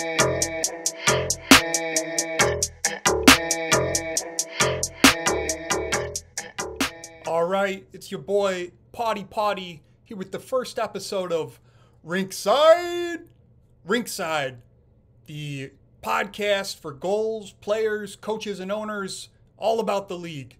[0.00, 0.06] All
[7.44, 11.60] right, it's your boy Potty Potty here with the first episode of
[12.06, 13.26] Rinkside.
[13.86, 14.56] Rinkside,
[15.26, 15.72] the
[16.02, 19.28] podcast for GOHLS, players, coaches, and owners,
[19.58, 20.56] all about the league.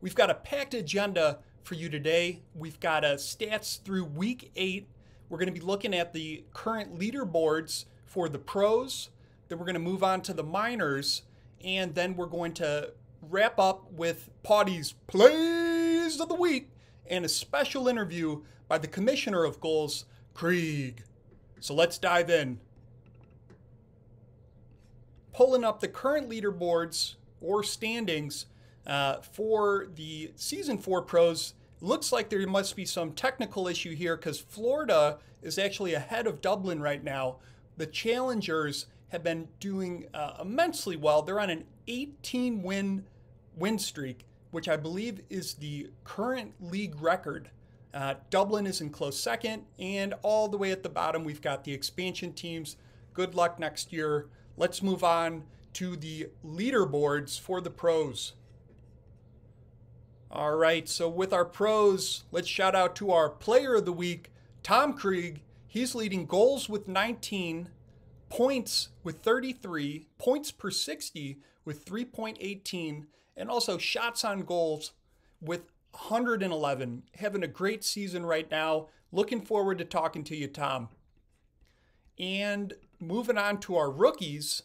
[0.00, 2.42] We've got a packed agenda for you today.
[2.54, 4.86] We've got a stats through week eight.
[5.28, 9.10] We're going to be looking at the current leaderboards for the pros.
[9.48, 11.22] Then we're going to move on to the minors,
[11.62, 16.70] and then we're going to wrap up with Potty's plays of the week
[17.10, 20.98] and a special interview by the commissioner of GOHLS, Creeg.
[21.58, 22.60] So let's dive in.
[25.32, 28.46] Pulling up the current leaderboards or standings
[28.86, 31.54] uh, for the season four pros.
[31.80, 36.40] Looks like there must be some technical issue here because Florida is actually ahead of
[36.40, 37.38] Dublin right now.
[37.76, 41.22] The challengers have been doing uh, immensely well.
[41.22, 43.04] They're on an 18 win
[43.56, 47.50] win streak, which I believe is the current league record.
[47.92, 51.62] Uh, Dublin is in close second, and all the way at the bottom, we've got
[51.62, 52.76] the expansion teams.
[53.12, 54.26] Good luck next year.
[54.56, 58.32] Let's move on to the leaderboards for the pros.
[60.30, 64.32] All right, so with our pros, let's shout out to our player of the week,
[64.64, 65.38] Tom Creeg.
[65.74, 67.68] He's leading goals with 19,
[68.28, 74.92] points with 33, points per 60 with 3.18, and also shots on goals
[75.40, 77.02] with 111.
[77.16, 78.86] Having a great season right now.
[79.10, 80.90] Looking forward to talking to you, Tom.
[82.20, 84.62] And moving on to our rookies,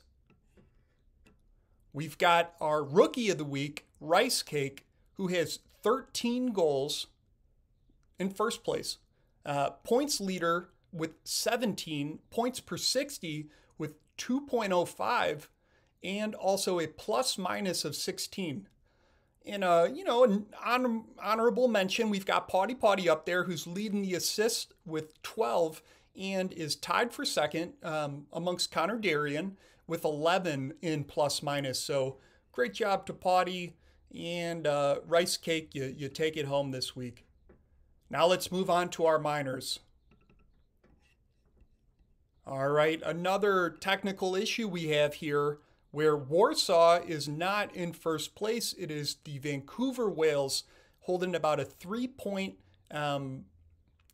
[1.92, 7.08] we've got our rookie of the week, Rice Cake, who has 13 goals
[8.20, 9.00] in first place.
[9.44, 15.48] Uh, points leader with 17, points per 60 with 2.05,
[16.04, 18.68] and also a plus minus of 16.
[19.46, 23.66] In a, you know, an honor, honorable mention, we've got Potty Potty up there who's
[23.66, 25.82] leading the assist with 12
[26.20, 31.80] and is tied for second um, amongst Connor Darian with 11 in plus minus.
[31.80, 32.18] So
[32.52, 33.76] great job to Potty
[34.16, 35.74] and uh, Rice Cake.
[35.74, 37.26] You, you take it home this week.
[38.10, 39.80] Now let's move on to our minors.
[42.46, 45.60] All right, another technical issue we have here
[45.92, 48.74] where Warsaw is not in first place.
[48.78, 50.64] It is the Vancouver Whales
[51.02, 52.56] holding about a three point
[52.92, 53.46] um,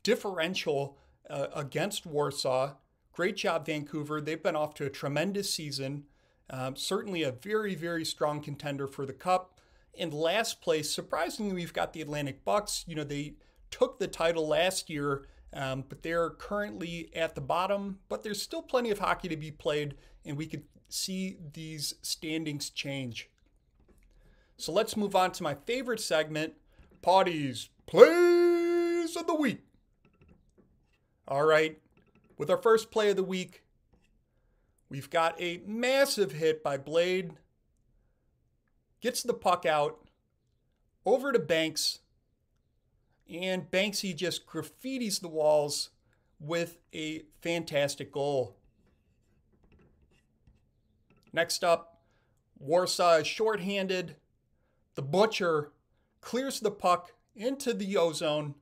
[0.04, 0.98] differential
[1.30, 2.74] uh, against Warsaw.
[3.12, 4.20] Great job, Vancouver.
[4.22, 6.04] They've been off to a tremendous season.
[6.50, 9.60] Um, certainly a very, very strong contender for the Cup.
[9.94, 12.84] In last place, surprisingly, we've got the Atlantic Bucks.
[12.88, 13.36] You know, they
[13.72, 18.62] took the title last year um, but they're currently at the bottom, but there's still
[18.62, 19.96] plenty of hockey to be played,
[20.26, 23.30] and we could see these standings change.
[24.58, 26.54] So let's move on to my favorite segment
[27.02, 29.62] Potty's Plays of the Week.
[31.28, 31.80] All right,
[32.38, 33.64] with our first play of the week,
[34.90, 37.34] we've got a massive hit by Blade.
[39.02, 40.00] Gets the puck out
[41.06, 42.00] over to Banks
[43.30, 45.90] and Banksy just graffitis the walls
[46.40, 48.56] with a fantastic goal.
[51.34, 52.02] Next up,
[52.60, 54.16] Warsaw is shorthanded.
[54.96, 55.72] The Butcher
[56.22, 58.56] clears the puck into the ozone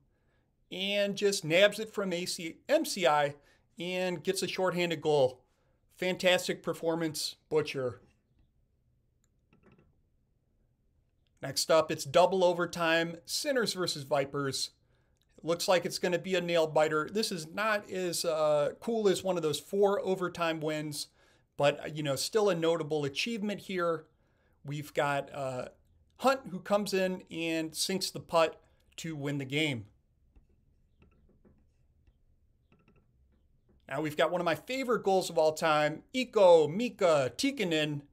[0.71, 3.35] and just nabs it from AC, MCI
[3.79, 5.41] and gets a shorthanded goal.
[5.95, 8.01] Fantastic performance, Butcher.
[11.43, 14.69] Next up, it's double overtime, Sinners versus Vipers.
[15.43, 17.09] looks like it's going to be a nail biter.
[17.11, 21.07] This is not as uh, cool as one of those four overtime wins,
[21.57, 24.05] but uh, you know, still a notable achievement here.
[24.63, 25.65] We've got uh,
[26.19, 28.61] Hunt who comes in and sinks the putt
[28.97, 29.87] to win the game.
[33.89, 38.03] Now we've got one of my favorite goals of all time, Iko Mika Tiikkanen,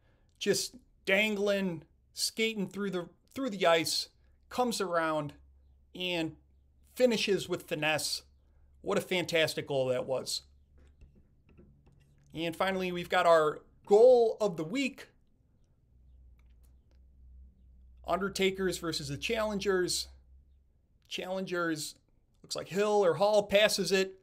[0.40, 0.75] just
[1.06, 4.09] dangling, skating through the through the ice,
[4.49, 5.35] comes around,
[5.94, 6.37] and
[6.94, 8.23] finishes with finesse.
[8.82, 10.43] What a fantastic goal that was.
[12.35, 15.09] And finally, we've got our goal of the week
[18.06, 20.09] Undertakers versus the Challengers.
[21.09, 21.94] Challengers,
[22.43, 24.19] looks like Hill or Hall passes it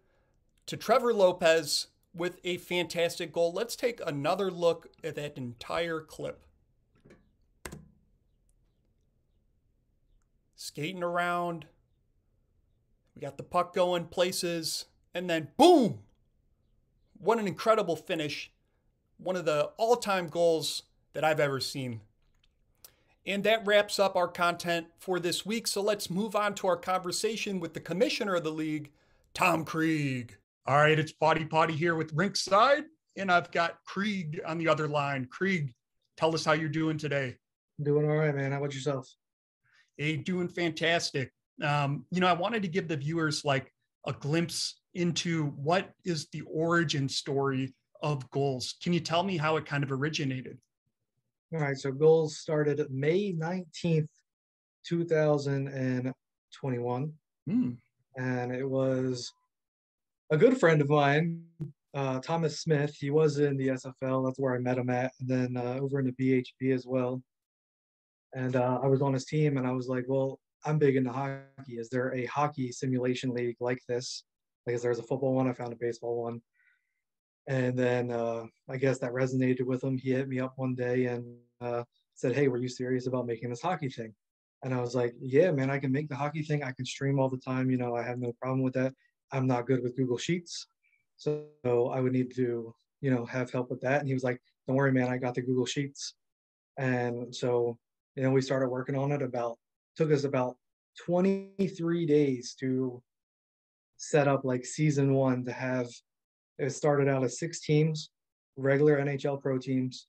[0.65, 3.53] to Trevor Lopez with a fantastic goal.
[3.53, 6.46] Let's take another look at that entire clip.
[10.59, 11.67] Skating around.
[13.15, 15.99] We got the puck going places, and then boom!
[17.19, 18.51] What an incredible finish.
[19.17, 20.83] one of the all time goals
[21.13, 22.01] that I've ever seen.
[23.25, 25.67] And that wraps up our content for this week.
[25.67, 28.91] So let's move on to our conversation with the commissioner of the league,
[29.33, 30.31] Tom Creeg.
[30.65, 34.87] All right, it's Potty Potty here with Rinkside, and I've got Creeg on the other
[34.87, 35.25] line.
[35.25, 35.73] Creeg,
[36.15, 37.35] tell us how you're doing today.
[37.81, 38.51] Doing all right, man.
[38.51, 39.07] How about yourself?
[39.97, 41.31] Hey, doing fantastic.
[41.63, 43.73] Um, you know, I wanted to give the viewers like
[44.05, 48.75] a glimpse into what is the origin story of GOHLS.
[48.81, 50.57] Can you tell me how it kind of originated?
[51.53, 51.77] All right.
[51.77, 54.09] So GOHLS started May 19th,
[54.85, 57.13] 2021.
[57.47, 57.71] Hmm.
[58.17, 59.31] And it was
[60.31, 61.43] a good friend of mine,
[61.93, 62.95] uh, Thomas Smith.
[62.99, 64.25] He was in the SFL.
[64.25, 65.13] That's where I met him at.
[65.19, 67.21] And then uh, over in the BHB as well.
[68.35, 71.11] And uh, I was on his team and I was like, well, I'm big into
[71.11, 71.77] hockey.
[71.77, 74.23] Is there a hockey simulation league like this?
[74.65, 75.47] Like, there's a football one.
[75.47, 76.41] I found a baseball one.
[77.47, 79.97] And then uh, I guess that resonated with him.
[79.97, 81.83] He hit me up one day and uh,
[82.13, 84.13] said, Hey, were you serious about making this hockey thing?
[84.63, 86.63] And I was like, Yeah, man, I can make the hockey thing.
[86.63, 87.71] I can stream all the time.
[87.71, 88.93] You know, I have no problem with that.
[89.31, 90.67] I'm not good with Google Sheets.
[91.15, 93.99] So I would need to, you know, have help with that.
[93.99, 96.15] And he was like, Don't worry, man, I got the Google Sheets.
[96.77, 97.77] And so,
[98.23, 99.57] know, we started working on it about,
[99.95, 100.55] took us about
[101.05, 103.01] 23 days to
[103.97, 105.87] set up like season one to have
[106.59, 108.09] it started out as six teams,
[108.55, 110.07] regular NHL pro teams,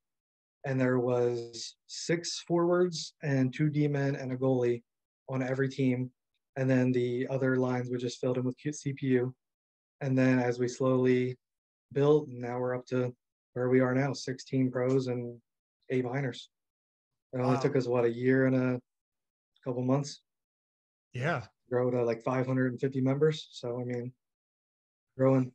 [0.64, 4.82] and there was six forwards and two D men and a goalie
[5.28, 6.10] on every team,
[6.56, 9.32] and then the other lines were just filled in with CPU.
[10.00, 11.36] And then as we slowly
[11.92, 13.14] built, now we're up to
[13.52, 15.38] where we are now: 16 pros and
[15.90, 16.48] eight minors.
[17.32, 17.60] It only wow.
[17.60, 18.80] took us what a year and a
[19.64, 20.22] couple months.
[21.12, 23.48] Yeah, grow to like 550 members.
[23.52, 24.12] So I mean,
[25.16, 25.52] growing.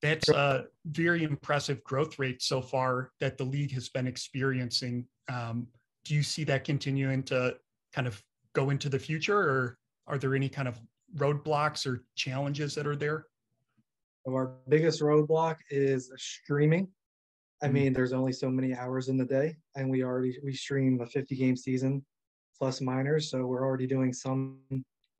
[0.00, 5.06] That's a very impressive growth rate so far that the league has been experiencing.
[5.28, 5.66] Um,
[6.04, 7.56] do you see that continuing to
[7.92, 8.22] kind of
[8.52, 10.80] go into the future, or are there any kind of
[11.16, 13.26] roadblocks or challenges that are there?
[14.28, 16.88] Our biggest roadblock is streaming.
[17.62, 17.74] I mm-hmm.
[17.74, 21.06] mean, there's only so many hours in the day, and we already we stream a
[21.06, 22.04] 50 game season
[22.56, 24.58] plus minors, so we're already doing some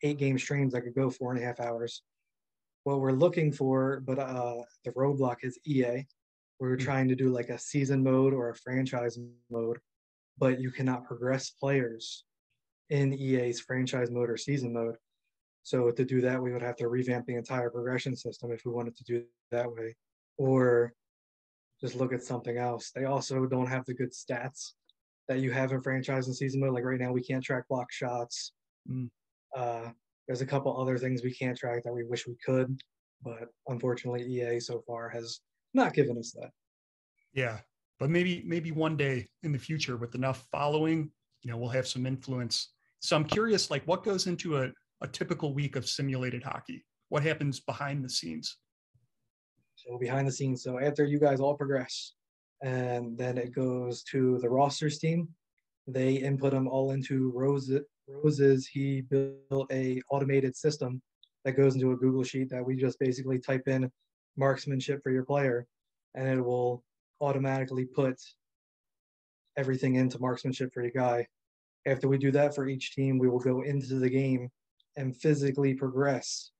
[0.03, 2.03] eight game streams that could go four and a half hours
[2.89, 6.07] what we're looking for, but uh, the roadblock is EA.
[6.59, 6.85] We're mm-hmm.
[6.85, 9.19] trying to do like a season mode or a franchise
[9.51, 9.79] mode,
[10.39, 12.25] but you cannot progress players
[12.89, 14.97] in EA's franchise mode or season mode.
[15.65, 18.73] So to do that, we would have to revamp the entire progression system if we
[18.73, 19.95] wanted to do that way,
[20.39, 20.95] or
[21.81, 22.91] just look at something else.
[22.95, 24.73] They also don't have the good stats
[25.29, 26.75] that you have in franchise and season mode.
[26.75, 28.53] Like right now, we can't track block shots.
[28.91, 29.11] Mm.
[29.57, 29.91] Uh,
[30.27, 32.81] there's a couple other things we can't track that we wish we could,
[33.23, 35.41] but unfortunately, EA so far has
[35.75, 36.51] not given us that.
[37.33, 37.59] Yeah,
[37.99, 41.11] but maybe maybe one day in the future, with enough following,
[41.43, 42.73] you know, we'll have some influence.
[43.01, 44.71] So I'm curious, like, what goes into a,
[45.03, 46.85] a typical week of simulated hockey?
[47.11, 48.59] What happens behind the scenes?
[49.89, 52.13] So behind the scenes, so after you guys all progress,
[52.63, 55.29] and then it goes to the rosters team.
[55.87, 57.71] They input them all into rows
[58.07, 61.03] Roses, he built a automated system
[61.45, 63.91] that goes into a Google sheet that we just basically type in
[64.37, 65.67] marksmanship for your player,
[66.15, 66.83] and it will
[67.21, 68.19] automatically put
[69.57, 71.27] everything into marksmanship for your guy.
[71.87, 74.51] After we do that for each team, we will go into the game
[74.97, 76.53] and physically progress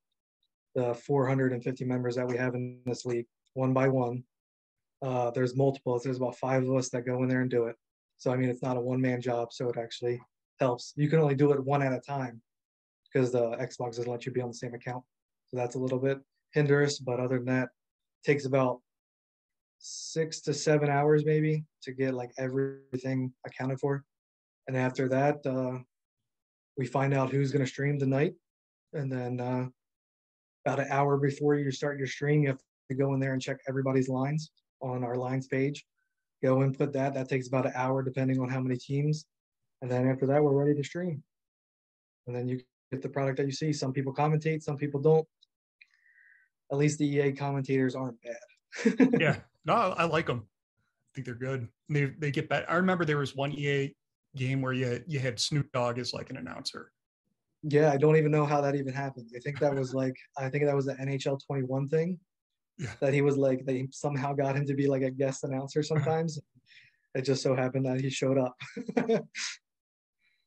[0.75, 4.23] the 450 members that we have in this league one by one.
[5.01, 6.03] Uh, there's multiples.
[6.03, 7.75] There's about five of us that go in there and do it.
[8.17, 9.53] So I mean, it's not a one man job.
[9.53, 10.21] So it actually
[10.59, 10.93] helps.
[10.95, 12.41] You can only do it one at a time
[13.11, 15.03] because the Xbox doesn't let you be on the same account.
[15.47, 16.19] So that's a little bit
[16.53, 17.69] hindrance, but other than that,
[18.23, 18.81] takes about
[19.79, 24.03] six to seven hours maybe to get like everything accounted for.
[24.67, 25.79] And after that, uh,
[26.77, 28.33] we find out who's going to stream the night.
[28.93, 29.67] And then uh,
[30.69, 32.59] about an hour before you start your stream, you have
[32.89, 35.85] to go in there and check everybody's lines on our lines page.
[36.43, 37.13] Go and put that.
[37.13, 39.25] That takes about an hour depending on how many teams
[39.81, 41.23] and then after that, we're ready to stream.
[42.27, 42.61] And then you
[42.91, 43.71] get the product that you see.
[43.71, 45.27] Some people commentate, some people don't.
[46.71, 49.09] At least the EA commentators aren't bad.
[49.19, 50.45] yeah, no, I like them.
[50.45, 51.67] I think they're good.
[51.87, 52.69] They they get better.
[52.69, 53.95] I remember there was one EA
[54.35, 56.91] game where you you had Snoop Dogg as like an announcer.
[57.63, 59.29] Yeah, I don't even know how that even happened.
[59.35, 62.19] I think that was like I think that was the NHL 21 thing.
[62.77, 62.91] Yeah.
[63.01, 66.39] That he was like they somehow got him to be like a guest announcer sometimes.
[67.15, 68.55] it just so happened that he showed up.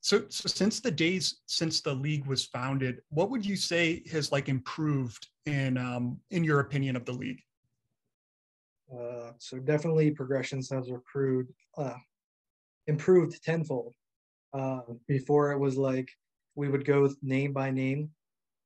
[0.04, 4.32] So, so since the days since the league was founded, what would you say has
[4.32, 7.40] like improved in um, in your opinion of the league?
[8.92, 9.30] Uh.
[9.38, 11.94] So definitely progressions has improved, uh,
[12.88, 13.94] improved tenfold.
[14.52, 16.10] Uh, before it was like
[16.54, 18.10] we would go name by name,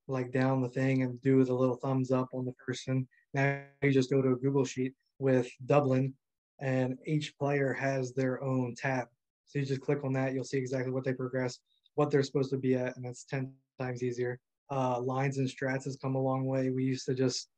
[0.09, 3.07] like down the thing and do the little thumbs up on the person.
[3.35, 6.15] Now you just go to a Google sheet with Dublin,
[6.61, 9.09] and each player has their own tab.
[9.47, 11.59] So you just click on that, you'll see exactly what they progress,
[11.95, 14.39] what they're supposed to be at, and it's 10 times easier.
[14.71, 16.71] Uh, lines and strats has come a long way.
[16.71, 17.49] We used to just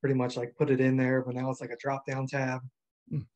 [0.00, 2.60] pretty much like put it in there, but now it's like a drop down tab.
[3.12, 3.26] Mm.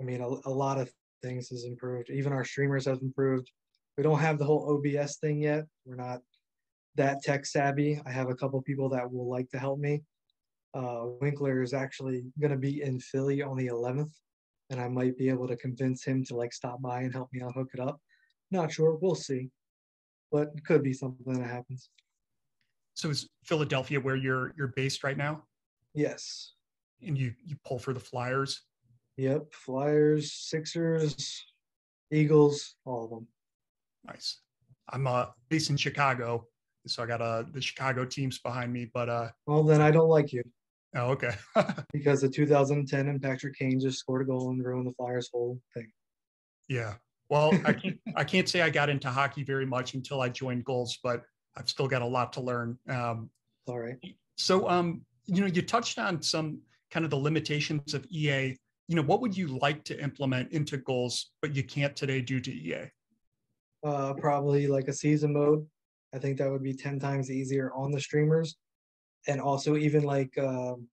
[0.00, 0.90] I mean, a, a lot of
[1.22, 2.10] things has improved.
[2.10, 3.50] Even our streamers have improved.
[3.98, 5.64] We don't have the whole OBS thing yet.
[5.84, 6.20] We're not
[6.94, 8.00] that tech savvy.
[8.06, 10.04] I have a couple people that will like to help me.
[10.72, 14.12] Uh, Winkler is actually going to be in Philly on the 11th,
[14.70, 17.42] and I might be able to convince him to like stop by and help me
[17.42, 18.00] out hook it up.
[18.52, 18.96] Not sure.
[19.02, 19.50] We'll see,
[20.30, 21.90] but it could be something that happens.
[22.94, 25.42] So is Philadelphia where you're you're based right now?
[25.92, 26.52] Yes.
[27.04, 28.62] And you you pull for the Flyers.
[29.16, 31.44] Yep, Flyers, Sixers,
[32.12, 33.26] Eagles, all of them.
[34.08, 34.40] Nice.
[34.90, 36.46] I'm uh, based in Chicago,
[36.86, 38.90] so I got uh, the Chicago teams behind me.
[38.92, 40.42] But uh, well, then I don't like you.
[40.96, 41.34] Oh, okay.
[41.92, 45.60] because the 2010 and Patrick Kane just scored a goal and ruined the Flyers' whole
[45.74, 45.90] thing.
[46.68, 46.94] Yeah.
[47.28, 50.64] Well, I can't I can't say I got into hockey very much until I joined
[50.64, 51.22] GOHLS, but
[51.56, 52.78] I've still got a lot to learn.
[52.88, 53.28] Um,
[53.66, 53.96] all right.
[54.38, 56.60] So, um, you know, you touched on some
[56.90, 58.56] kind of the limitations of EA.
[58.86, 62.40] You know, what would you like to implement into GOHLS, but you can't today due
[62.40, 62.90] to EA?
[63.84, 65.66] Uh, probably like a season mode.
[66.14, 68.56] I think that would be 10 times easier on the streamers.
[69.26, 70.88] And also, even like um,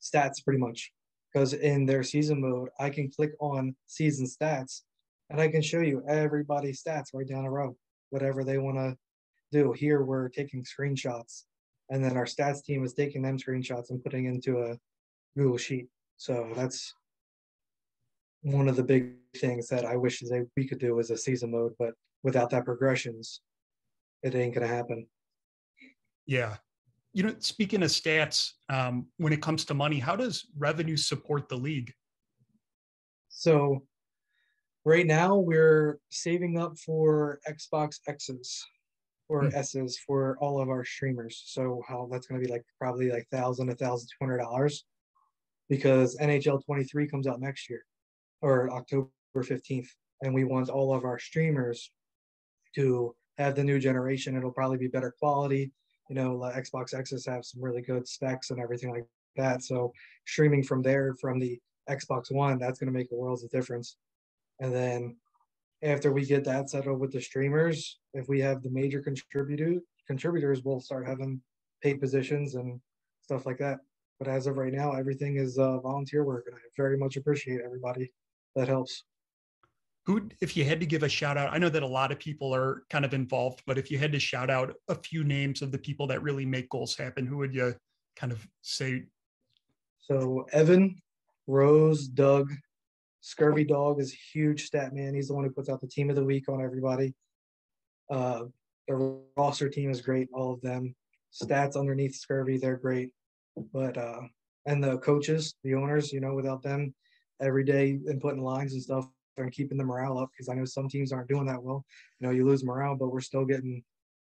[0.00, 0.92] stats, pretty much.
[1.32, 4.82] Because in their season mode, I can click on season stats
[5.30, 7.74] and I can show you everybody's stats right down a row,
[8.10, 8.96] whatever they want to
[9.50, 9.72] do.
[9.72, 11.44] Here, we're taking screenshots
[11.92, 14.78] and then our stats team is taking them screenshots and putting into a
[15.36, 15.88] Google Sheet.
[16.16, 16.94] So that's
[18.42, 21.52] one of the big things that I wish that we could do is a season
[21.52, 23.40] mode, but without that progressions,
[24.22, 25.06] it ain't gonna happen.
[26.26, 26.56] Yeah.
[27.12, 31.48] You know, speaking of stats, um, when it comes to money, how does revenue support
[31.48, 31.92] the league?
[33.28, 33.82] So
[34.84, 38.64] right now we're saving up for Xbox X's
[39.28, 39.54] or mm.
[39.54, 41.42] S's for all of our streamers.
[41.46, 44.84] So how that's going to be like probably like thousand, a thousand two hundred dollars,
[45.68, 47.84] because NHL 23 comes out next year,
[48.42, 49.88] or October 15th,
[50.20, 51.90] and we want all of our streamers
[52.74, 54.36] to have the new generation.
[54.36, 55.72] It'll probably be better quality.
[56.10, 59.06] You know, like Xbox X's have some really good specs and everything like
[59.36, 59.62] that.
[59.62, 59.92] So
[60.26, 61.58] streaming from there from the
[61.88, 63.96] Xbox One, that's going to make a world of difference.
[64.60, 65.16] And then
[65.82, 70.62] after we get that settled with the streamers, if we have the major contributor contributors,
[70.62, 71.40] we'll start having
[71.82, 72.80] paid positions and
[73.22, 73.78] stuff like that.
[74.18, 77.60] But as of right now, everything is uh, volunteer work, and I very much appreciate
[77.64, 78.12] everybody
[78.56, 79.04] that helps.
[80.06, 82.18] Who, if you had to give a shout out, I know that a lot of
[82.18, 85.62] people are kind of involved, but if you had to shout out a few names
[85.62, 87.74] of the people that really make GOHLS happen, who would you
[88.16, 89.04] kind of say?
[90.00, 91.00] So Evan,
[91.46, 92.50] Rose, Doug,
[93.20, 95.14] Scurvy Dog is a huge stat man.
[95.14, 97.14] He's the one who puts out the team of the week on everybody.
[98.10, 98.44] Uh,
[98.88, 100.94] the roster team is great, all of them.
[101.32, 103.10] Stats underneath Scurvy, they're great.
[103.72, 104.22] But uh,
[104.66, 106.92] and the coaches, the owners, you know, without them
[107.40, 110.88] every day inputting lines and stuff and keeping the morale up because I know some
[110.88, 111.84] teams aren't doing that well.
[112.18, 113.82] You know, you lose morale, but we're still getting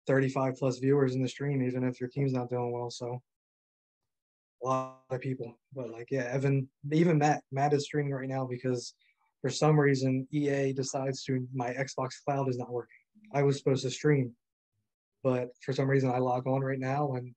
[0.06, 2.90] 35 plus viewers in the stream, even if your team's not doing well.
[2.90, 3.20] So
[4.62, 5.58] a lot of people.
[5.74, 8.94] But like, yeah, Evan, even Matt, Matt is streaming right now because
[9.40, 12.96] for some reason EA decides to my Xbox Cloud is not working.
[13.32, 14.32] I was supposed to stream,
[15.22, 17.34] but for some reason I log on right now and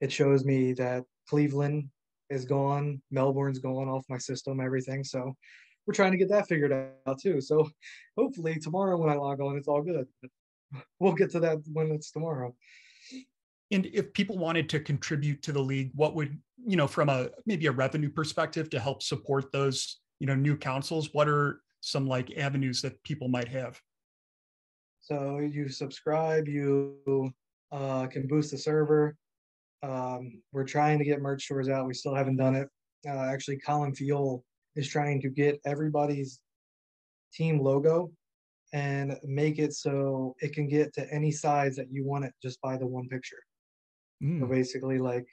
[0.00, 1.88] it shows me that Cleveland
[2.34, 5.04] is gone, Melbourne's gone off my system, everything.
[5.04, 5.34] So
[5.86, 7.40] we're trying to get that figured out too.
[7.40, 7.68] So
[8.16, 10.06] hopefully tomorrow when I log on, it's all good.
[10.98, 12.52] We'll get to that when it's tomorrow.
[13.70, 16.36] And if people wanted to contribute to the league, what would,
[16.66, 20.56] you know, from a maybe a revenue perspective to help support those, you know, new
[20.56, 23.80] councils, what are some like avenues that people might have?
[25.00, 27.32] So you subscribe, you
[27.70, 29.16] uh, can boost the server.
[29.84, 31.86] Um, we're trying to get merch stores out.
[31.86, 32.68] We still haven't done it.
[33.06, 34.42] Uh, actually, Colin Fiol
[34.76, 36.40] is trying to get everybody's
[37.32, 38.10] team logo
[38.72, 42.60] and make it so it can get to any size that you want it just
[42.60, 43.42] by the one picture.
[44.22, 44.40] Mm.
[44.40, 45.26] So basically, like,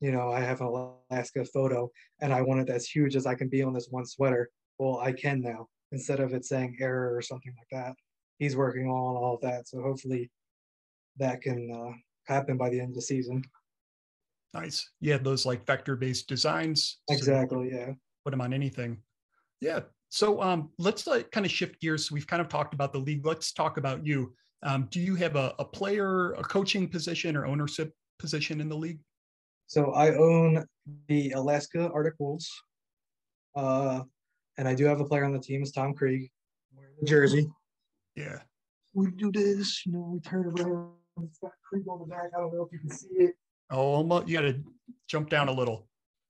[0.00, 0.66] you know, I have an
[1.10, 1.90] Alaska photo
[2.20, 4.50] and I want it as huge as I can be on this one sweater.
[4.78, 7.94] Well, I can now instead of it saying error or something like that.
[8.38, 9.68] He's working on all of that.
[9.68, 10.30] So hopefully
[11.16, 13.42] that can uh, happen by the end of the season.
[14.54, 14.90] Nice.
[15.00, 16.98] You Yeah, those like vector-based designs.
[17.08, 17.70] so Exactly.
[17.72, 17.92] yeah.
[18.24, 18.98] Put them on anything.
[19.60, 19.80] Yeah.
[20.10, 22.08] So um, let's like kind of shift gears.
[22.08, 23.26] So we've kind of talked about the league.
[23.26, 24.34] Let's talk about you.
[24.62, 28.76] Um, do you have a, a player, a coaching position, or ownership position in the
[28.76, 29.00] league?
[29.66, 30.64] So I own
[31.08, 32.50] the Alaska Arctic Wolves.
[33.54, 34.02] Uh,
[34.56, 36.30] and I do have a player on the team, It's Tom Creeg,
[36.74, 37.46] wearing the jersey.
[38.16, 38.38] Yeah.
[38.94, 40.92] We do this, you know, we turn around.
[41.22, 42.30] It's got Creeg on the back.
[42.36, 43.34] I don't know if you can see it.
[43.70, 44.62] Oh, almost, you got to
[45.06, 45.86] jump down a little.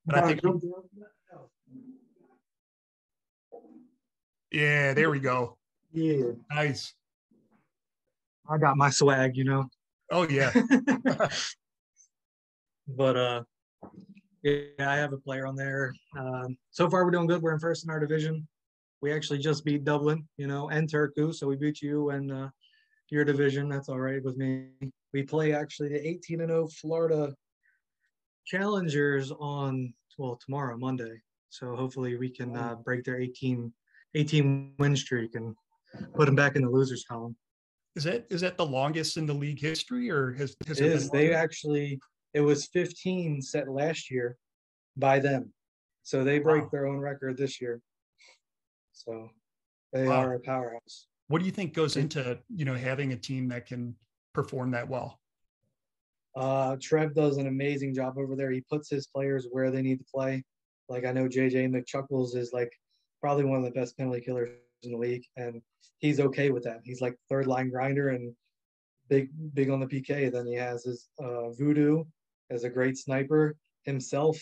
[0.07, 0.41] But I think,
[4.51, 5.57] yeah, there we go.
[5.93, 6.95] Yeah, Nice.
[8.49, 9.67] I got my swag, you know.
[10.11, 10.51] Oh yeah.
[12.89, 13.43] but uh,
[14.43, 15.93] yeah, I have a player on there.
[16.19, 17.43] Um, so far, we're doing good.
[17.43, 18.49] We're in first in our division.
[19.03, 21.35] We actually just beat Dublin, you know, and Turku.
[21.35, 22.49] So we beat you and uh,
[23.11, 23.69] your division.
[23.69, 24.69] That's all right with me.
[25.13, 27.35] We play actually the 18 and 0 Florida
[28.49, 31.21] Challengers on well tomorrow, Monday.
[31.51, 33.73] So hopefully we can uh, break their 18
[34.15, 35.55] 18 win streak and
[36.15, 37.37] put them back in the losers column.
[37.95, 41.11] Is that is that the longest in the league history, or has, has It is.
[41.11, 42.01] They actually,
[42.33, 44.39] it was 15 set last year
[44.97, 45.53] by them.
[46.05, 46.71] So they break Wow.
[46.73, 47.83] their own record this year.
[48.93, 49.29] So
[49.93, 50.23] they Wow.
[50.23, 51.07] are a powerhouse.
[51.27, 53.95] What do you think goes into you know having a team that can
[54.39, 55.19] perform that well?
[56.37, 58.53] Uh, Trev does an amazing job over there.
[58.53, 60.45] He puts his players where they need to play.
[60.89, 62.73] Like I know JJ McChuckles is like
[63.21, 64.51] probably one of the best penalty killers
[64.85, 65.61] in the league, and
[65.99, 66.83] he's okay with that.
[66.85, 68.33] He's like third line grinder and
[69.09, 70.31] big big on the PK.
[70.31, 72.05] Then he has his uh, Voodoo
[72.51, 74.39] as a great sniper himself.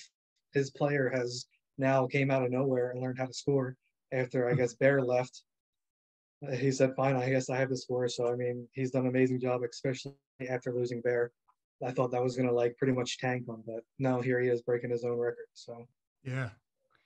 [0.53, 1.47] His player has
[1.79, 3.77] now came out of nowhere and learned how to score
[4.13, 5.43] after I guess Bear left.
[6.45, 9.03] Uh, He said, "Fine, I guess I have to score." So I mean, he's done
[9.03, 10.15] an amazing job, especially
[10.49, 11.33] after losing Bear.
[11.85, 14.63] I thought that was gonna like pretty much tank him, but no, here he is
[14.63, 15.47] breaking his own record.
[15.55, 15.87] So
[16.25, 16.51] Yeah.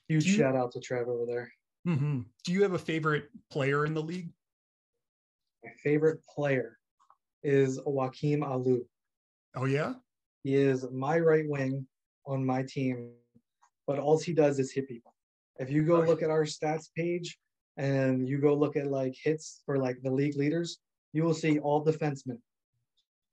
[0.08, 1.52] huge you- shout out to Trev over there.
[1.84, 4.32] hmm Do you have a favorite player in the league?
[5.64, 6.78] My favorite player
[7.42, 8.86] is Joaquim Alou.
[9.54, 9.94] Oh yeah.
[10.44, 11.86] He is my right wing
[12.26, 13.14] on my team,
[13.86, 15.14] but all he does is hit people.
[15.58, 17.38] If you go look at our stats page
[17.76, 20.78] and you go look at like hits for like the league leaders,
[21.12, 22.38] you will see all defensemen,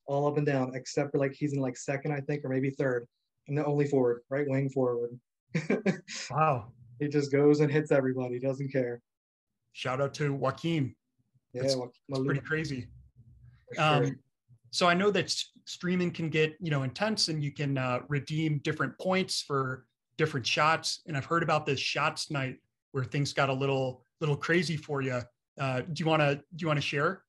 [0.05, 2.69] all up and down, except for like he's in like second, I think, or maybe
[2.69, 3.07] third,
[3.47, 5.19] and the only forward, right wing forward.
[6.31, 6.71] Wow.
[6.99, 9.01] he just goes and hits everybody, doesn't care.
[9.73, 10.95] Shout out to Joaquin.
[11.53, 12.87] Yeah, That's Joaquim Alou, Pretty crazy.
[13.73, 13.83] sure.
[13.83, 14.19] Um,
[14.71, 15.33] so I know that
[15.65, 19.85] streaming can get you know intense, and you can uh, redeem different points for
[20.17, 21.01] different shots.
[21.07, 22.57] And I've heard about this shots night
[22.91, 25.21] where things got a little little crazy for you.
[25.59, 27.23] Uh, do you want to do you want to share?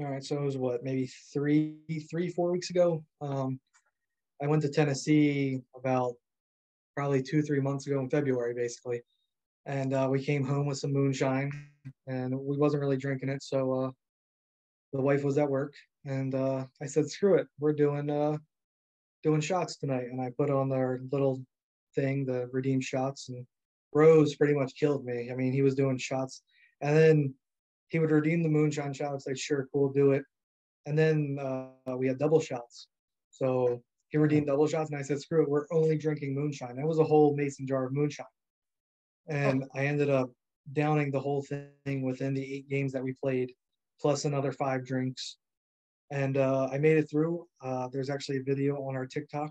[0.00, 1.76] All right, so it was what maybe three,
[2.10, 3.04] three, four weeks ago.
[3.20, 3.60] Um,
[4.42, 6.14] I went to Tennessee about
[6.96, 9.02] probably two, three months ago in February, basically,
[9.66, 11.52] and uh, we came home with some moonshine,
[12.08, 13.42] and we wasn't really drinking it.
[13.42, 13.90] So uh,
[14.92, 18.38] the wife was at work, and uh, I said, "Screw it, we're doing uh,
[19.22, 21.40] doing shots tonight." And I put on our little
[21.94, 23.46] thing, the redeem shots, and
[23.94, 25.30] Rose pretty much killed me.
[25.30, 26.42] I mean, he was doing shots,
[26.80, 27.34] and then
[27.88, 29.10] he would redeem the moonshine shot.
[29.10, 30.24] I was like, sure, cool, do it.
[30.86, 32.88] And then uh, we had double shots.
[33.30, 36.76] So he redeemed double shots, and I said, screw it, we're only drinking moonshine.
[36.76, 38.26] That was a whole mason jar of moonshine.
[39.28, 40.30] And I ended up
[40.72, 43.52] downing the whole thing within the eight games that we played,
[44.00, 45.38] plus another five drinks.
[46.10, 47.46] And uh, I made it through.
[47.62, 49.50] Uh, there's actually a video on our TikTok.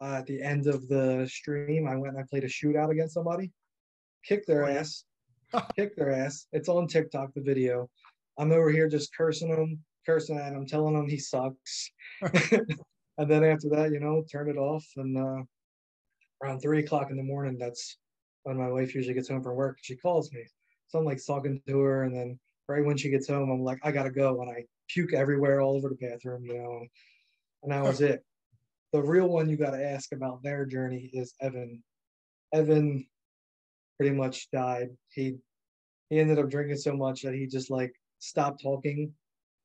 [0.00, 3.14] Uh, at the end of the stream, I went and I played a shootout against
[3.14, 3.50] somebody,
[4.26, 5.04] kicked their ass,
[5.76, 6.46] kick their ass.
[6.52, 7.88] It's on TikTok, the video.
[8.38, 11.90] I'm over here just cursing him, cursing at him, telling him he sucks.
[12.22, 14.84] and then after that, you know, turn it off.
[14.96, 15.42] And uh,
[16.42, 17.96] around three o'clock in the morning, that's
[18.42, 19.78] when my wife usually gets home from work.
[19.82, 20.44] She calls me.
[20.88, 22.04] So I'm like talking to her.
[22.04, 24.42] And then right when she gets home, I'm like, I got to go.
[24.42, 26.86] And I puke everywhere all over the bathroom, you know.
[27.62, 28.24] And that was it.
[28.92, 31.82] The real one you got to ask about their journey is Evan.
[32.52, 33.04] Evan
[33.98, 34.88] pretty much died.
[35.08, 35.36] He
[36.10, 39.12] he ended up drinking so much that he just like stopped talking.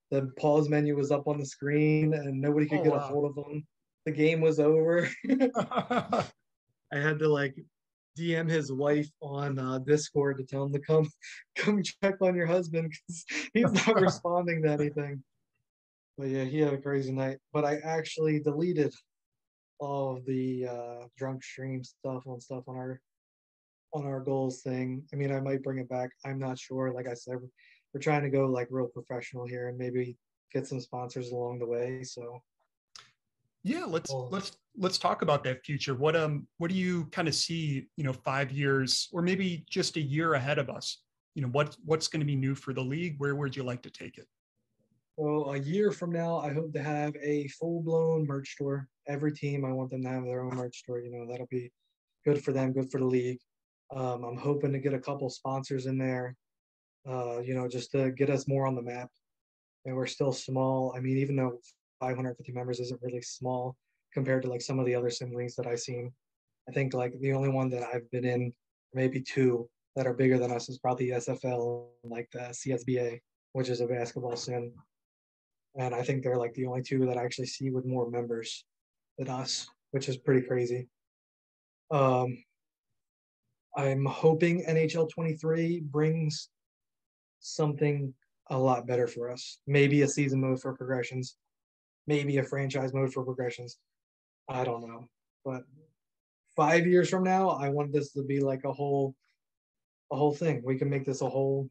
[0.09, 3.31] The pause menu was up on the screen and nobody could Oh, get a hold
[3.31, 3.65] of him.
[4.05, 5.07] The game was over.
[5.29, 6.25] I
[6.91, 7.55] had to like
[8.17, 11.09] DM his wife on uh, Discord to tell him to come
[11.55, 15.23] come check on your husband because he's not responding to anything.
[16.17, 17.37] But yeah, he had a crazy night.
[17.53, 18.93] But I actually deleted
[19.79, 23.01] all of the uh, drunk stream stuff and stuff on our
[23.93, 25.03] on our GOHLS thing.
[25.13, 26.11] I mean, I might bring it back.
[26.25, 26.91] I'm not sure.
[26.91, 27.35] Like I said,
[27.93, 30.17] we're trying to go like real professional here and maybe
[30.53, 32.03] get some sponsors along the way.
[32.03, 32.41] So
[33.63, 34.29] Yeah, let's oh.
[34.31, 35.95] let's let's talk about that future.
[35.95, 39.97] What um what do you kind of see, you know, 5 years or maybe just
[39.97, 41.03] a year ahead of us?
[41.35, 43.15] You know, what what's going to be new for the league?
[43.17, 44.27] Where would you like to take it?
[45.17, 48.87] Well, a year from now, I hope to have a full-blown merch store.
[49.07, 50.99] Every team, I want them to have their own merch store.
[50.99, 51.71] You know, that'll be
[52.25, 53.39] good for them, good for the league.
[53.95, 56.35] Um, I'm hoping to get a couple sponsors in there,
[57.07, 59.09] uh, you know, just to get us more on the map.
[59.85, 60.93] And we're still small.
[60.95, 61.59] I mean, even though
[61.99, 63.75] 550 members isn't really small
[64.13, 66.11] compared to like some of the other sim leagues that I've seen.
[66.67, 68.53] I think like the only one that I've been in,
[68.93, 73.19] maybe two that are bigger than us, is probably SFL, like the CSBA,
[73.53, 74.73] which is a basketball sim.
[75.75, 78.65] And I think they're like the only two that I actually see with more members
[79.17, 80.87] than us, which is pretty crazy.
[81.91, 82.37] Um,
[83.75, 86.49] I'm hoping NHL 23 brings
[87.39, 88.13] something
[88.49, 89.59] a lot better for us.
[89.65, 91.37] Maybe a season mode for progressions,
[92.07, 93.77] maybe a franchise mode for progressions.
[94.49, 95.07] I don't know.
[95.45, 95.63] But
[96.55, 99.15] five years from now, I want this to be like a whole
[100.11, 100.61] a whole thing.
[100.65, 101.69] We can make this a whole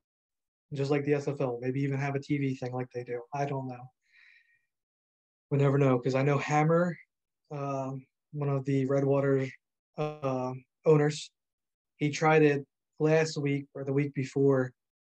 [0.73, 3.21] just like the SFL, maybe even have a TV thing like they do.
[3.35, 3.91] I don't know.
[5.51, 6.97] We never know because I know Hammer,
[7.51, 7.93] uh,
[8.33, 9.47] one of the Redwater
[9.99, 10.53] uh,
[10.87, 11.31] owners,
[12.01, 12.67] he tried it
[12.99, 14.73] last week or the week before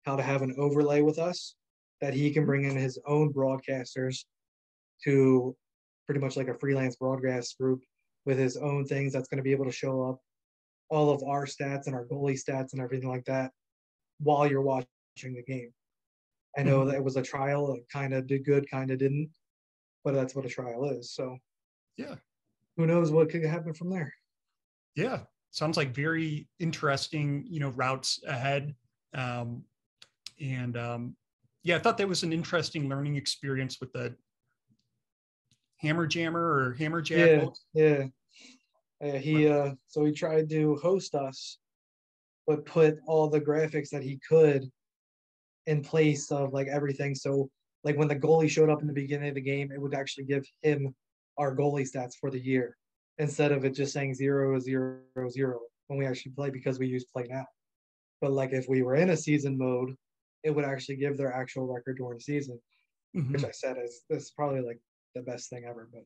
[0.05, 1.55] how to have an overlay with us
[2.01, 4.25] that he can bring in his own broadcasters
[5.05, 5.57] to
[6.07, 7.81] pretty much like a freelance broadcast group
[8.27, 10.19] with his own things that's going to be able to show up
[10.91, 13.51] all of our stats and our goalie stats and everything like that
[14.19, 14.87] while you're watching
[15.23, 15.73] the game.
[16.59, 16.91] I know mm-hmm.
[16.91, 19.31] that it was a trial, it kind of did good, kind of didn't,
[20.05, 21.13] but that's what a trial is.
[21.15, 21.39] So,
[21.97, 22.17] yeah,
[22.77, 24.13] who knows what could happen from there?
[24.95, 25.21] Yeah,
[25.53, 28.75] sounds like very interesting, you know, routes ahead.
[29.15, 29.63] Um,
[30.41, 31.17] and um,
[31.63, 34.15] yeah, I thought that was an interesting learning experience with the
[35.77, 37.45] Hammer Jammer or Hammer Jack.
[37.75, 38.05] Yeah,
[39.01, 39.19] yeah.
[39.19, 41.59] he uh, so he tried to host us,
[42.47, 44.71] but put all the graphics that he could
[45.67, 47.15] in place of like everything.
[47.15, 47.51] So
[47.85, 50.25] like when the goalie showed up in the beginning of the game, it would actually
[50.25, 50.95] give him
[51.37, 52.77] our goalie stats for the year
[53.23, 54.99] instead of it just saying zero zero
[55.31, 57.47] zero when we actually play because we use play now.
[58.21, 59.95] But like if we were in a season mode,
[60.43, 62.61] it would actually give their actual record during the season,
[63.17, 63.33] mm-hmm.
[63.33, 64.81] which I said is this is probably like
[65.15, 65.89] the best thing ever.
[65.93, 66.03] But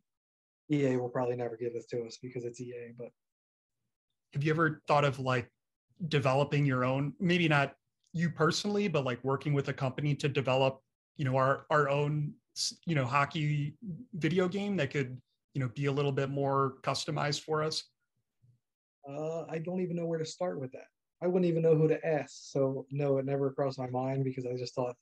[0.71, 2.93] EA will probably never give this to us because it's EA.
[2.99, 3.09] But
[4.35, 5.51] have you ever thought of like
[6.09, 7.15] developing your own?
[7.19, 7.75] Maybe not
[8.13, 10.81] you personally, but like working with a company to develop,
[11.17, 12.35] you know, our our own,
[12.85, 13.75] you know, hockey
[14.15, 15.19] video game that could,
[15.57, 17.85] you know, be a little bit more customized for us.
[19.09, 20.89] Uh, I don't even know where to start with that.
[21.23, 22.31] I wouldn't even know who to ask.
[22.53, 24.97] So no, it never crossed my mind because I just thought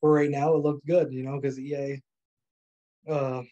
[0.00, 2.02] for right now it looked good, you know, because EA
[3.08, 3.42] uh,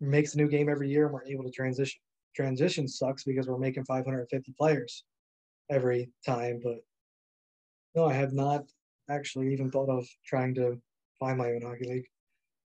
[0.00, 2.00] makes a new game every year and we're able to transition.
[2.34, 5.04] Transition sucks because we're making 550 players
[5.70, 6.78] every time, but
[7.94, 8.64] no, I have not
[9.08, 10.80] actually even thought of trying to
[11.20, 12.06] find my own hockey league.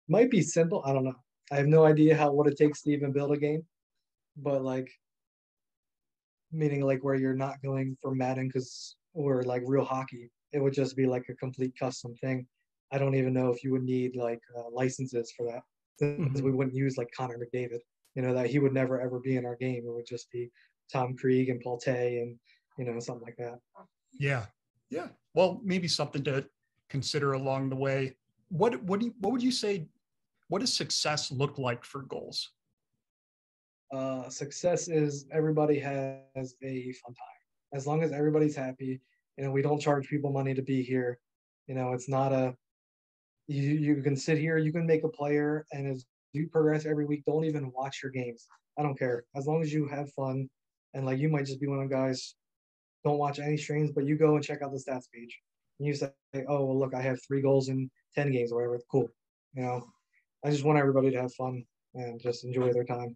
[0.10, 0.84] Might be simple.
[0.86, 1.23] I don't know.
[1.52, 3.64] I have no idea how what it takes to even build a game,
[4.38, 4.90] but like
[6.52, 10.74] meaning like where you're not going for Madden because or like real hockey, it would
[10.74, 12.46] just be like a complete custom thing.
[12.92, 15.62] I don't even know if you would need like uh, licenses for that.
[16.02, 16.44] Mm-hmm.
[16.44, 17.80] We wouldn't use like Connor McDavid.
[18.16, 19.84] You know that he would never ever be in our game.
[19.88, 20.52] It would just be
[20.92, 22.38] Tom Creeg and Paul Tay and
[22.78, 23.60] you know something like that.
[24.20, 24.46] Yeah,
[24.90, 25.08] yeah.
[25.34, 26.46] Well, maybe something to
[26.90, 28.16] consider along the way.
[28.50, 29.88] What what do you, what would you say?
[30.54, 32.50] What does success look like for GOHLS?
[33.92, 37.42] Uh, success is everybody has a fun time.
[37.74, 39.02] As long as everybody's happy,
[39.36, 41.18] you know, we don't charge people money to be here.
[41.66, 42.56] You know, it's not a
[43.48, 47.08] you you can sit here, you can make a player, and as you progress every
[47.08, 48.46] week, don't even watch your games.
[48.78, 49.24] I don't care.
[49.36, 50.48] As long as you have fun,
[50.94, 52.36] and like you might just be one of the guys,
[53.04, 55.36] don't watch any streams, but you go and check out the stats page.
[55.80, 56.12] And you say,
[56.48, 58.80] oh well, look, I have three goals in ten games or whatever.
[58.92, 59.10] Cool.
[59.56, 59.84] You know,
[60.46, 63.16] I just want everybody to have fun and just enjoy their time.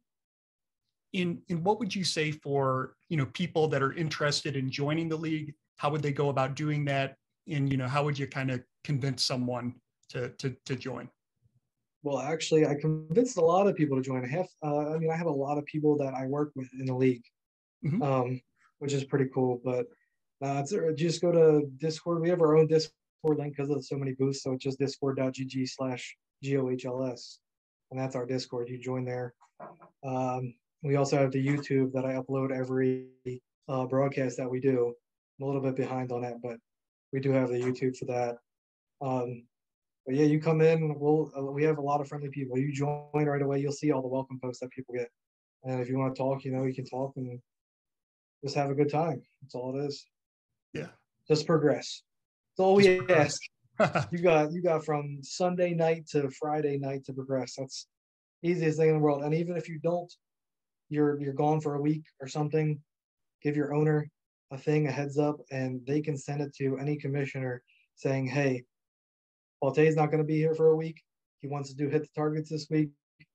[1.13, 5.09] In in what would you say for you know people that are interested in joining
[5.09, 5.53] the league?
[5.77, 7.15] How would they go about doing that?
[7.47, 9.75] And you know how would you kind of convince someone
[10.09, 11.09] to to to join?
[12.03, 14.23] Well actually i convinced a lot of people to join.
[14.23, 16.69] I have uh, i mean i have a lot of people that i work with
[16.79, 17.23] in the league
[17.83, 18.01] mm-hmm.
[18.01, 18.41] um,
[18.79, 19.87] which is pretty cool but
[20.41, 20.63] uh,
[20.95, 22.21] just go to discord.
[22.21, 25.67] We have our own discord link because there's so many booths so it's just discord.gg
[25.67, 27.37] slash gohls
[27.91, 29.33] and that's our discord you join there
[30.03, 33.07] um, we also have the YouTube that I upload every
[33.67, 34.93] uh, broadcast that we do.
[35.39, 36.57] I'm a little bit behind on that, but
[37.11, 38.37] we do have the YouTube for that.
[39.01, 39.43] Um,
[40.05, 40.97] but yeah, you come in.
[40.97, 42.57] We'll uh, we have a lot of friendly people.
[42.57, 45.09] You join right away, you'll see all the welcome posts that people get.
[45.63, 47.39] And if you want to talk, you know, you can talk and
[48.43, 49.21] just have a good time.
[49.41, 50.05] That's all it is.
[50.73, 50.87] Yeah.
[51.27, 52.03] Just progress.
[52.57, 53.41] That's all we ask.
[54.11, 57.55] you got you got from Sunday night to Friday night to progress.
[57.57, 57.87] That's
[58.43, 59.23] easiest thing in the world.
[59.23, 60.11] And even if you don't,
[60.89, 62.79] you're you're gone for a week or something.
[63.43, 64.09] Give your owner
[64.51, 67.61] a thing, a heads up, and they can send it to any commissioner
[67.95, 68.63] saying, "Hey,
[69.61, 71.01] Balte's not going to be here for a week.
[71.41, 72.89] He wants to do hit the targets this week.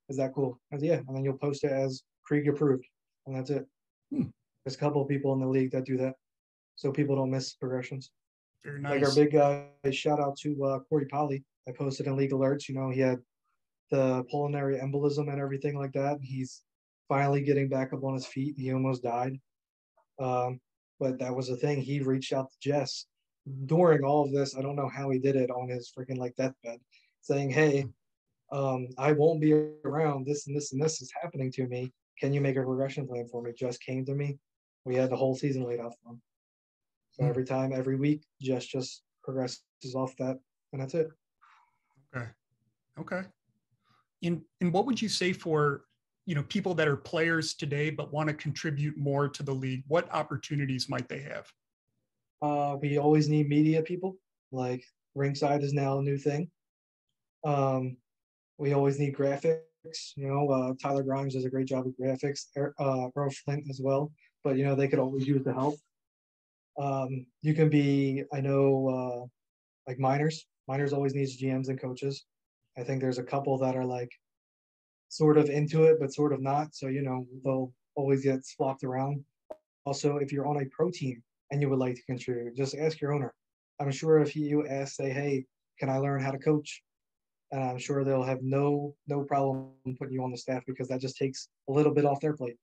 [0.09, 2.87] Is that cool?" And yeah, and then you'll post it as Creeg approved,
[3.27, 3.67] and that's it.
[4.11, 4.25] Hmm.
[4.65, 6.15] There's a couple of people in the league that do that,
[6.75, 8.11] so people don't miss progressions.
[8.65, 9.01] Very nice.
[9.01, 11.45] Like our big guy, shout out to uh, Corey Polly.
[11.69, 12.69] I posted in League Alerts.
[12.69, 13.19] You know, he had
[13.91, 16.19] the pulmonary embolism and everything like that.
[16.23, 16.63] He's
[17.09, 18.55] finally getting back up on his feet.
[18.57, 19.39] He almost died.
[20.19, 20.61] Um,
[20.99, 21.81] but that was the thing.
[21.81, 23.07] He reached out to Jess
[23.67, 24.57] during all of this.
[24.57, 26.79] I don't know how he did it on his freaking like deathbed,
[27.21, 27.87] saying, Hey,
[28.53, 29.53] um, I won't be
[29.85, 30.27] around.
[30.27, 31.93] This and this and this is happening to me.
[32.19, 33.53] Can you make a regression plan for me?
[33.59, 34.39] Just came to me.
[34.85, 36.23] We had the whole season laid out for him.
[37.13, 39.63] So every time, every week, just just progresses
[39.95, 40.39] off that,
[40.73, 41.09] and that's it.
[42.15, 42.27] Okay.
[42.99, 43.23] Okay.
[44.23, 45.85] And and what would you say for
[46.27, 49.85] you know people that are players today but want to contribute more to the league?
[49.89, 51.51] What opportunities might they have?
[52.41, 54.17] Uh, we always need media people.
[54.51, 54.85] Like
[55.17, 56.51] Rinkside is now a new thing.
[57.45, 57.97] Um,
[58.59, 59.61] we always need graphics.
[60.17, 62.47] You know, uh, Tyler Grimes does a great job with graphics.
[62.57, 64.13] Uh, Earl Flint as well.
[64.45, 65.77] But you know, they could always use the help.
[66.81, 70.47] Um, you can be, I know, uh, like minors.
[70.69, 72.25] Minors always needs GMs and coaches.
[72.79, 74.11] I think there's a couple that are like
[75.09, 76.75] sort of into it, but sort of not.
[76.75, 79.23] So, you know, they'll always get swapped around.
[79.85, 83.01] Also, if you're on a pro team and you would like to contribute, just ask
[83.01, 83.35] your owner.
[83.81, 85.45] I'm sure if you ask, say, hey,
[85.79, 86.83] can I learn how to coach?
[87.51, 91.01] And I'm sure they'll have no no problem putting you on the staff because that
[91.01, 92.57] just takes a little bit off their plate.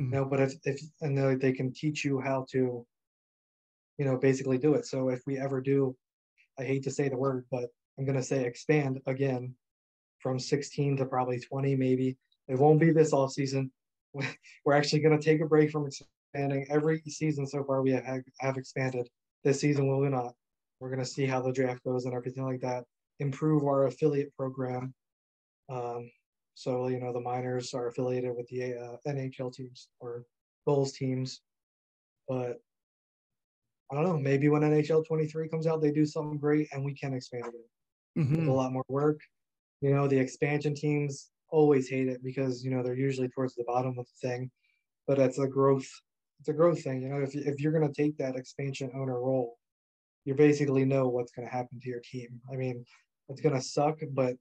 [0.00, 0.12] Mm-hmm.
[0.12, 2.84] You know, but if if and they, they can teach you how to,
[3.98, 4.86] you know, basically do it.
[4.86, 5.96] So if we ever do,
[6.58, 9.54] I hate to say the word, but I'm going to say expand again
[10.20, 12.16] from 16 to probably 20, maybe.
[12.48, 13.70] It won't be this off season.
[14.64, 16.66] We're actually going to take a break from expanding.
[16.70, 19.08] Every season so far, we have, have expanded.
[19.44, 20.34] This season, will we not.
[20.80, 22.84] We're going to see how the draft goes and everything like that.
[23.18, 24.94] Improve our affiliate program.
[25.68, 26.10] Um,
[26.54, 30.24] so, you know, the minors are affiliated with the uh, NHL teams or
[30.66, 31.40] Bulls teams.
[32.28, 32.60] But
[33.92, 34.18] I don't know.
[34.18, 38.20] Maybe when NHL 23 comes out, they do something great and we can expand it.
[38.20, 38.48] Mm-hmm.
[38.48, 39.20] a lot more work.
[39.80, 43.64] You know, the expansion teams always hate it because you know they're usually towards the
[43.66, 44.50] bottom of the thing,
[45.06, 45.88] but it's a growth.
[46.40, 47.02] It's a growth thing.
[47.02, 49.56] You know, if if you're going to take that expansion owner role,
[50.24, 52.40] you basically know what's going to happen to your team.
[52.52, 52.84] I mean,
[53.28, 54.34] it's going to suck, but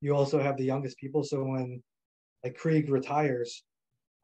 [0.00, 1.24] you also have the youngest people.
[1.24, 1.82] So when
[2.44, 3.64] like Creeg retires,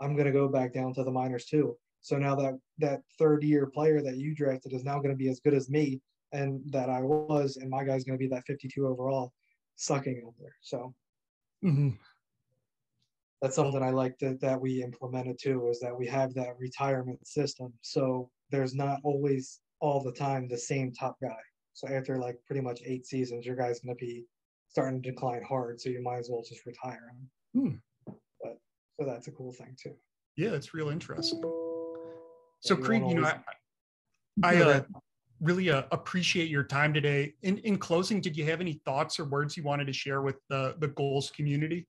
[0.01, 1.77] I'm going to go back down to the minors too.
[2.03, 5.29] So now that that third year player that you drafted is now going to be
[5.29, 6.01] as good as me
[6.33, 9.33] and that I was, and my guy's going to be that 52 overall,
[9.77, 10.55] sucking out there.
[10.61, 10.95] So
[11.65, 11.91] mm-hmm.
[13.43, 17.27] that's something I like that that we implemented too, is that we have that retirement
[17.27, 17.73] system.
[17.83, 21.37] So there's not always all the time the same top guy.
[21.73, 24.25] So after like pretty much eight seasons, your guy's going to be
[24.69, 25.81] starting to decline hard.
[25.81, 27.13] So you might as well just retire
[27.55, 27.83] him.
[28.07, 28.15] Hmm.
[28.43, 28.59] But
[28.99, 29.95] so that's a cool thing too.
[30.37, 31.43] Yeah, it's real interesting.
[32.61, 33.38] So, Creeg, you know, I,
[34.42, 34.83] I uh,
[35.40, 37.35] really uh, appreciate your time today.
[37.42, 40.37] In, in closing, did you have any thoughts or words you wanted to share with
[40.49, 41.87] the, the GOHLS community?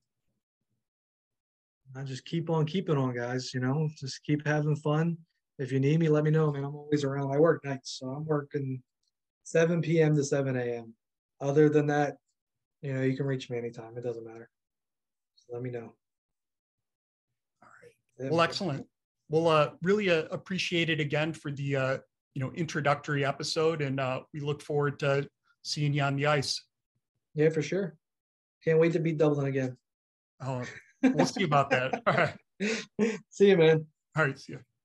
[1.96, 3.54] I just keep on keeping on, guys.
[3.54, 5.18] You know, just keep having fun.
[5.60, 6.64] If you need me, let me know, man.
[6.64, 7.34] I'm always around.
[7.34, 8.82] I work nights, so I'm working
[9.44, 10.16] 7 p.m.
[10.16, 10.94] to 7 a.m.
[11.42, 12.16] Other than that,
[12.82, 13.98] you know, you can reach me anytime.
[13.98, 14.50] It doesn't matter.
[15.36, 15.94] So let me know.
[17.62, 18.32] All right.
[18.32, 18.88] Well, excellent.
[19.32, 21.98] Well, uh, really uh, appreciate it again for the uh,
[22.34, 25.26] you know introductory episode, and uh, we look forward to
[25.64, 26.62] seeing you on the ice.
[27.34, 27.96] Yeah, for sure.
[28.66, 29.78] Can't wait to beat Dublin again.
[30.46, 30.64] Oh,
[31.02, 32.02] we'll see about that.
[32.06, 33.18] All right.
[33.30, 33.86] See you, man.
[34.18, 34.38] All right.
[34.38, 34.60] See you.